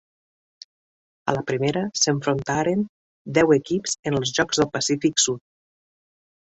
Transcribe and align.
A 1.31 1.35
la 1.37 1.43
primera 1.51 1.83
s'enfrontaren 2.05 2.81
deu 3.41 3.55
equips 3.59 3.97
en 4.11 4.21
els 4.23 4.35
Jocs 4.41 4.63
del 4.63 4.75
Pacífic 4.79 5.25
Sud. 5.29 5.47